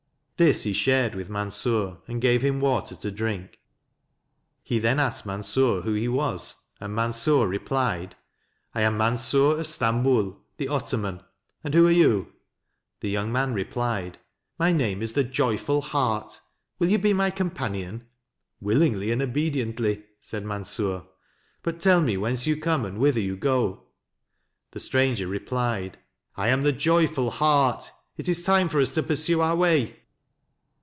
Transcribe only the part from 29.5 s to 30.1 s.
way."